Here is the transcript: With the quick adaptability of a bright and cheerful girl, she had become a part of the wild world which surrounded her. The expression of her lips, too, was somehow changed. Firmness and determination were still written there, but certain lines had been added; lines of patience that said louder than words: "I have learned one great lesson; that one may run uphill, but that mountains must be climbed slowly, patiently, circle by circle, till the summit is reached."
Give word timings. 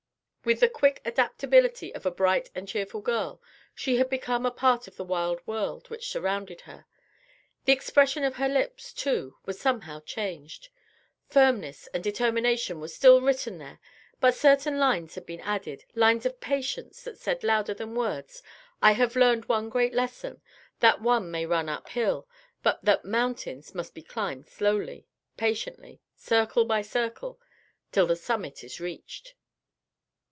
With 0.43 0.61
the 0.61 0.69
quick 0.69 1.01
adaptability 1.05 1.93
of 1.93 2.03
a 2.03 2.09
bright 2.11 2.49
and 2.55 2.67
cheerful 2.67 3.01
girl, 3.01 3.43
she 3.75 3.97
had 3.97 4.09
become 4.09 4.43
a 4.43 4.49
part 4.49 4.87
of 4.87 4.95
the 4.97 5.03
wild 5.03 5.39
world 5.45 5.87
which 5.91 6.09
surrounded 6.09 6.61
her. 6.61 6.87
The 7.65 7.73
expression 7.73 8.23
of 8.23 8.37
her 8.37 8.49
lips, 8.49 8.91
too, 8.91 9.37
was 9.45 9.59
somehow 9.61 9.99
changed. 9.99 10.69
Firmness 11.29 11.85
and 11.93 12.03
determination 12.03 12.79
were 12.81 12.87
still 12.87 13.21
written 13.21 13.59
there, 13.59 13.79
but 14.19 14.33
certain 14.33 14.79
lines 14.79 15.13
had 15.13 15.27
been 15.27 15.41
added; 15.41 15.85
lines 15.93 16.25
of 16.25 16.41
patience 16.41 17.03
that 17.03 17.19
said 17.19 17.43
louder 17.43 17.75
than 17.75 17.93
words: 17.93 18.41
"I 18.81 18.93
have 18.93 19.15
learned 19.15 19.45
one 19.45 19.69
great 19.69 19.93
lesson; 19.93 20.41
that 20.79 21.01
one 21.03 21.29
may 21.29 21.45
run 21.45 21.69
uphill, 21.69 22.27
but 22.63 22.83
that 22.83 23.05
mountains 23.05 23.75
must 23.75 23.93
be 23.93 24.01
climbed 24.01 24.47
slowly, 24.47 25.05
patiently, 25.37 26.01
circle 26.15 26.65
by 26.65 26.81
circle, 26.81 27.39
till 27.91 28.07
the 28.07 28.15
summit 28.15 28.63
is 28.63 28.79
reached." 28.81 29.35